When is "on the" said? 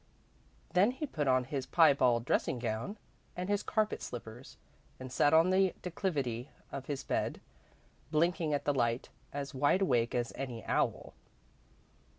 5.31-5.75